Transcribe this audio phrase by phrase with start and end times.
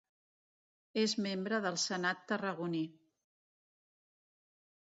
[1.01, 2.83] És membre del Senat Tarragoní.